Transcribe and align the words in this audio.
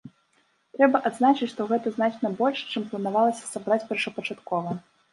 Трэба 0.77 1.01
адзначыць, 1.09 1.51
што 1.53 1.69
гэта 1.73 1.95
значна 1.99 2.33
больш, 2.41 2.65
чым 2.71 2.89
планавалася 2.91 3.49
сабраць 3.55 3.83
першапачаткова. 3.95 4.79